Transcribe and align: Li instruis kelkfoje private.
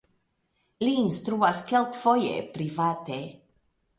Li 0.85 0.93
instruis 1.01 1.59
kelkfoje 1.67 2.33
private. 2.57 3.23